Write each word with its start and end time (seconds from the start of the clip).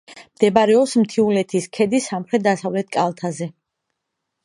მდებარეობს 0.37 0.95
მთიულეთის 1.01 1.69
ქედის 1.79 2.09
სამხრეთ-დასავლეთ 2.15 2.93
კალთაზე. 2.99 3.53